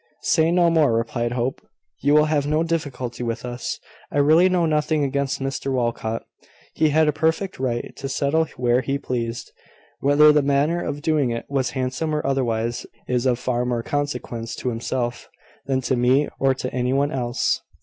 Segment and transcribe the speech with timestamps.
[0.23, 1.61] "Say no more," replied Hope.
[2.01, 3.79] "You will have no difficulty with us.
[4.11, 6.23] I really know nothing against Mr Walcot.
[6.73, 9.51] He had a perfect right to settle where he pleased.
[9.99, 14.55] Whether the manner of doing it was handsome or otherwise, is of far more consequence
[14.55, 15.29] to himself
[15.67, 17.61] than to me, or to any one else."